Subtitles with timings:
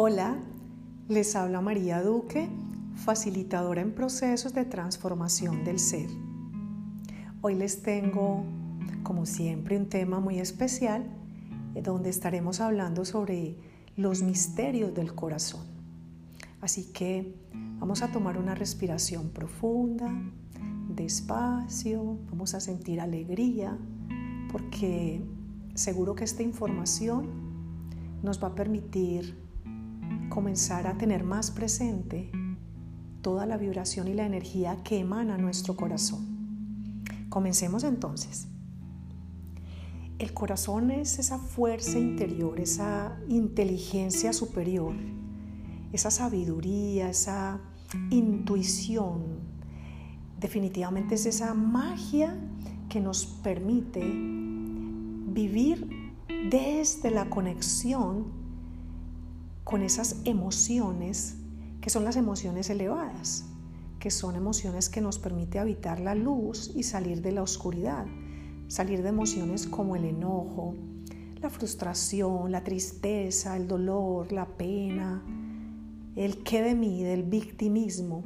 [0.00, 0.36] Hola,
[1.08, 2.48] les habla María Duque,
[2.94, 6.08] facilitadora en procesos de transformación del ser.
[7.40, 8.44] Hoy les tengo,
[9.02, 11.04] como siempre, un tema muy especial
[11.74, 13.56] eh, donde estaremos hablando sobre
[13.96, 15.66] los misterios del corazón.
[16.60, 17.34] Así que
[17.80, 20.08] vamos a tomar una respiración profunda,
[20.94, 23.76] despacio, vamos a sentir alegría,
[24.52, 25.24] porque
[25.74, 27.26] seguro que esta información
[28.22, 29.47] nos va a permitir
[30.28, 32.30] comenzar a tener más presente
[33.22, 37.04] toda la vibración y la energía que emana nuestro corazón.
[37.28, 38.48] Comencemos entonces.
[40.18, 44.94] El corazón es esa fuerza interior, esa inteligencia superior,
[45.92, 47.60] esa sabiduría, esa
[48.10, 49.38] intuición.
[50.40, 52.36] Definitivamente es esa magia
[52.88, 55.88] que nos permite vivir
[56.50, 58.47] desde la conexión
[59.68, 61.36] con esas emociones
[61.82, 63.44] que son las emociones elevadas,
[63.98, 68.06] que son emociones que nos permite habitar la luz y salir de la oscuridad,
[68.68, 70.74] salir de emociones como el enojo,
[71.42, 75.22] la frustración, la tristeza, el dolor, la pena,
[76.16, 78.24] el qué de mí, del victimismo,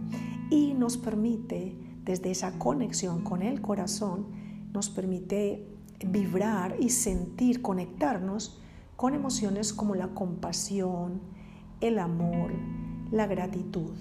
[0.48, 4.28] y nos permite, desde esa conexión con el corazón,
[4.72, 5.66] nos permite
[6.06, 8.62] vibrar y sentir, conectarnos
[8.96, 11.20] con emociones como la compasión,
[11.80, 12.52] el amor,
[13.10, 13.92] la gratitud.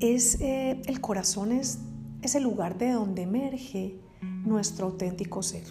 [0.00, 1.80] Es, eh, el corazón es,
[2.22, 4.00] es el lugar de donde emerge
[4.44, 5.64] nuestro auténtico ser,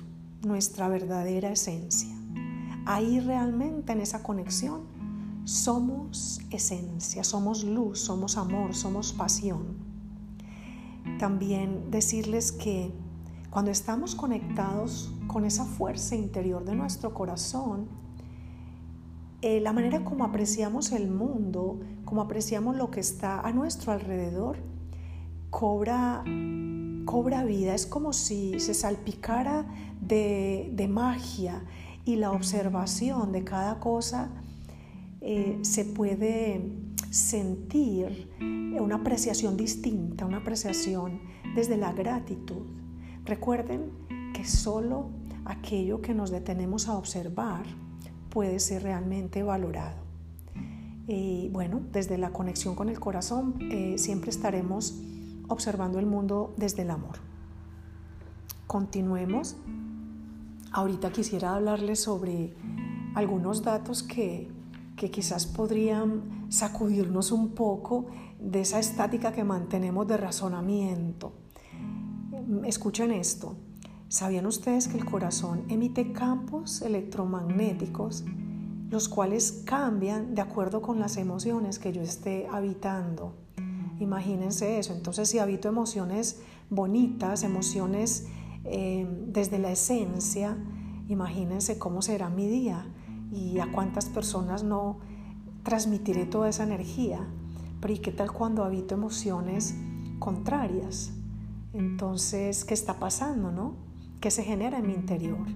[0.45, 2.15] nuestra verdadera esencia.
[2.85, 4.81] Ahí realmente en esa conexión
[5.43, 9.77] somos esencia, somos luz, somos amor, somos pasión.
[11.19, 12.91] También decirles que
[13.51, 17.89] cuando estamos conectados con esa fuerza interior de nuestro corazón,
[19.41, 24.57] eh, la manera como apreciamos el mundo, como apreciamos lo que está a nuestro alrededor,
[25.49, 26.23] cobra,
[27.03, 27.75] cobra vida.
[27.75, 29.65] Es como si se salpicara
[29.99, 31.65] de, de magia
[32.05, 34.29] y la observación de cada cosa
[35.19, 36.71] eh, se puede
[37.09, 38.29] sentir
[38.79, 41.19] una apreciación distinta, una apreciación
[41.53, 42.80] desde la gratitud.
[43.25, 43.91] Recuerden
[44.33, 45.09] que solo
[45.45, 47.65] aquello que nos detenemos a observar
[48.29, 50.01] puede ser realmente valorado.
[51.07, 54.95] Y bueno, desde la conexión con el corazón eh, siempre estaremos
[55.47, 57.17] observando el mundo desde el amor.
[58.67, 59.57] Continuemos.
[60.71, 62.55] Ahorita quisiera hablarles sobre
[63.13, 64.49] algunos datos que,
[64.95, 68.05] que quizás podrían sacudirnos un poco
[68.39, 71.33] de esa estática que mantenemos de razonamiento.
[72.65, 73.55] Escuchen esto.
[74.07, 78.25] ¿Sabían ustedes que el corazón emite campos electromagnéticos,
[78.89, 83.35] los cuales cambian de acuerdo con las emociones que yo esté habitando?
[83.99, 84.93] Imagínense eso.
[84.93, 88.27] Entonces, si habito emociones bonitas, emociones
[88.65, 90.57] eh, desde la esencia,
[91.07, 92.85] imagínense cómo será mi día
[93.31, 94.99] y a cuántas personas no
[95.63, 97.25] transmitiré toda esa energía.
[97.79, 99.75] Pero ¿y qué tal cuando habito emociones
[100.19, 101.13] contrarias?
[101.73, 103.91] Entonces, ¿qué está pasando, no?
[104.21, 105.47] que se genera en mi interior.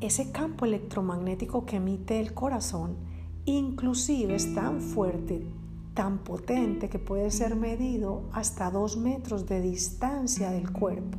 [0.00, 2.96] Ese campo electromagnético que emite el corazón
[3.44, 5.44] inclusive es tan fuerte,
[5.94, 11.18] tan potente que puede ser medido hasta dos metros de distancia del cuerpo.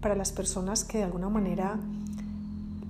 [0.00, 1.78] Para las personas que de alguna manera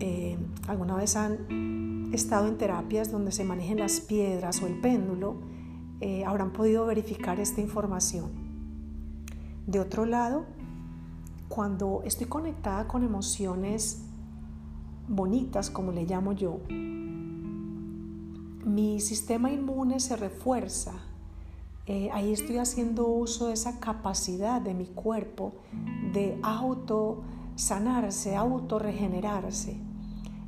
[0.00, 5.36] eh, alguna vez han estado en terapias donde se manejen las piedras o el péndulo,
[6.00, 8.43] eh, habrán podido verificar esta información.
[9.66, 10.44] De otro lado,
[11.48, 14.02] cuando estoy conectada con emociones
[15.08, 16.60] bonitas, como le llamo yo,
[18.64, 20.92] mi sistema inmune se refuerza.
[21.86, 25.52] Eh, ahí estoy haciendo uso de esa capacidad de mi cuerpo
[26.12, 27.22] de auto
[27.56, 29.78] sanarse, auto regenerarse.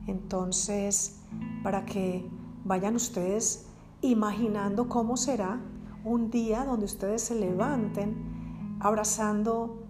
[0.07, 1.21] Entonces,
[1.63, 2.29] para que
[2.65, 3.67] vayan ustedes
[4.03, 5.61] imaginando cómo será
[6.05, 8.36] un día donde ustedes se levanten
[8.81, 9.85] abrazando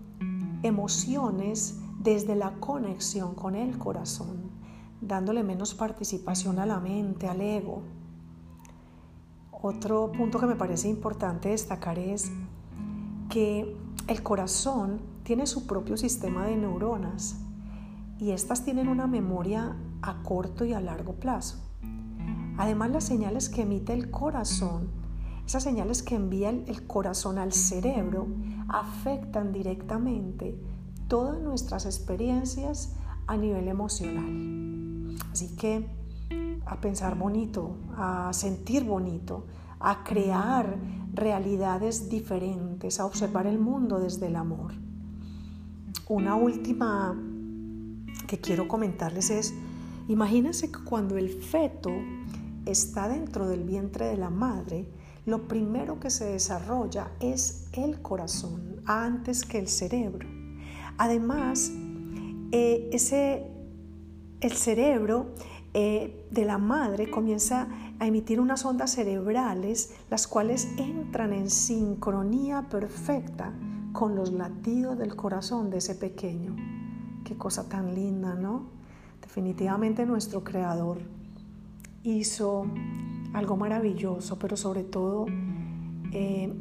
[0.62, 4.50] emociones desde la conexión con el corazón,
[5.00, 7.82] dándole menos participación a la mente, al ego.
[9.50, 12.30] Otro punto que me parece importante destacar es
[13.28, 17.36] que el corazón tiene su propio sistema de neuronas
[18.18, 21.58] y estas tienen una memoria a corto y a largo plazo.
[22.58, 24.88] Además, las señales que emite el corazón,
[25.46, 28.26] esas señales que envía el corazón al cerebro,
[28.68, 30.58] afectan directamente
[31.06, 32.96] todas nuestras experiencias
[33.28, 35.16] a nivel emocional.
[35.32, 35.86] Así que
[36.66, 39.46] a pensar bonito, a sentir bonito,
[39.78, 40.78] a crear
[41.14, 44.72] realidades diferentes, a observar el mundo desde el amor.
[46.08, 47.16] Una última
[48.26, 49.54] que quiero comentarles es,
[50.08, 51.90] imagínense que cuando el feto
[52.64, 54.88] está dentro del vientre de la madre,
[55.26, 60.28] lo primero que se desarrolla es el corazón antes que el cerebro.
[60.98, 61.72] Además,
[62.52, 63.50] eh, ese,
[64.40, 65.34] el cerebro
[65.74, 67.68] eh, de la madre comienza
[67.98, 73.52] a emitir unas ondas cerebrales, las cuales entran en sincronía perfecta
[73.92, 76.54] con los latidos del corazón de ese pequeño.
[77.24, 78.68] Qué cosa tan linda, ¿no?
[79.20, 80.98] Definitivamente nuestro Creador
[82.04, 82.66] hizo
[83.32, 85.26] algo maravilloso, pero sobre todo
[86.12, 86.52] eh,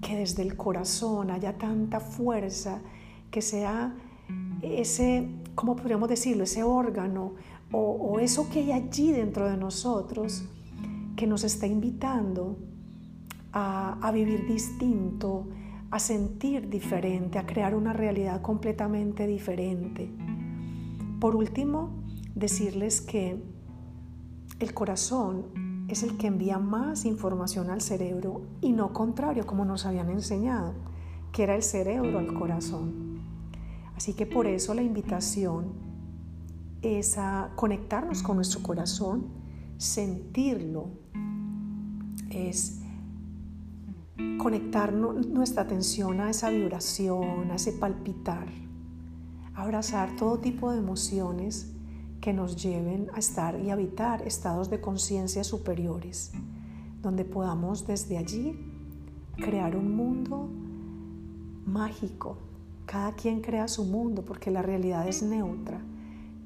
[0.00, 2.80] que desde el corazón haya tanta fuerza,
[3.30, 3.94] que sea
[4.62, 6.44] ese, ¿cómo podríamos decirlo?
[6.44, 7.34] Ese órgano
[7.72, 10.44] o, eso que hay allí dentro de nosotros
[11.16, 12.58] que nos está invitando
[13.52, 15.48] a, a vivir distinto,
[15.90, 20.10] a sentir diferente, a crear una realidad completamente diferente.
[21.20, 21.90] Por último,
[22.34, 23.40] decirles que
[24.58, 25.59] el corazón
[25.90, 30.72] es el que envía más información al cerebro y no contrario como nos habían enseñado,
[31.32, 33.20] que era el cerebro al corazón.
[33.96, 35.72] Así que por eso la invitación
[36.80, 39.26] es a conectarnos con nuestro corazón,
[39.78, 40.90] sentirlo,
[42.30, 42.80] es
[44.38, 48.46] conectar nuestra atención a esa vibración, a ese palpitar,
[49.54, 51.74] abrazar todo tipo de emociones
[52.20, 56.32] que nos lleven a estar y habitar estados de conciencia superiores,
[57.02, 58.58] donde podamos desde allí
[59.36, 60.48] crear un mundo
[61.64, 62.36] mágico.
[62.84, 65.80] Cada quien crea su mundo porque la realidad es neutra,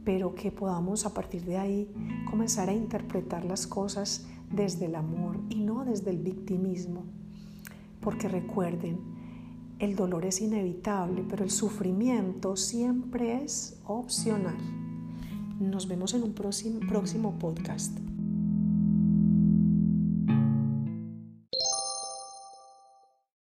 [0.05, 1.91] pero que podamos a partir de ahí
[2.31, 7.05] comenzar a interpretar las cosas desde el amor y no desde el victimismo.
[8.01, 8.99] Porque recuerden,
[9.79, 14.84] el dolor es inevitable, pero el sufrimiento siempre es opcional.
[15.61, 17.97] Nos vemos en un próximo, próximo podcast.